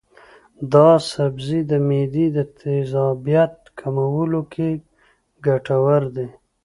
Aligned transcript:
دا 0.73 0.89
سبزی 1.11 1.59
د 1.71 1.71
معدې 1.87 2.25
د 2.37 2.37
تیزابیت 2.57 3.55
کمولو 3.79 4.41
کې 4.53 4.69
ګټور 5.45 6.01
دی. 6.15 6.27